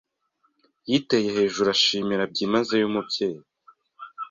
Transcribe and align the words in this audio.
yiteye 0.89 1.29
hejuru 1.37 1.67
ashimira 1.75 2.23
byimazeyo 2.31 2.85
umubyeyi 2.87 3.39